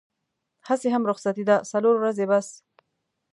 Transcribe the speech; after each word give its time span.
هسې 0.67 0.87
هم 0.93 1.03
رخصتي 1.11 1.43
ده 1.49 1.55
څلور 1.71 1.95
ورځې 1.99 2.25
بس. 2.31 2.47